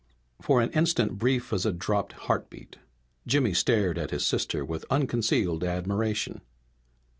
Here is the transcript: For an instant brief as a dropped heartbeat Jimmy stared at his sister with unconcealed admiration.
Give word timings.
For 0.41 0.61
an 0.61 0.71
instant 0.71 1.19
brief 1.19 1.53
as 1.53 1.63
a 1.63 1.71
dropped 1.71 2.13
heartbeat 2.13 2.77
Jimmy 3.27 3.53
stared 3.53 3.99
at 3.99 4.09
his 4.09 4.25
sister 4.25 4.65
with 4.65 4.83
unconcealed 4.89 5.63
admiration. 5.63 6.41